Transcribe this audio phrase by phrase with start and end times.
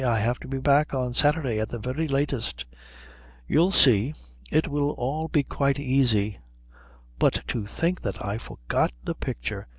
[0.03, 2.65] I have to be back on Saturday at the very latest."
[3.47, 4.15] "You'll see.
[4.49, 6.39] It will all be quite easy."
[7.19, 9.67] "But to think that I forgot the picture!"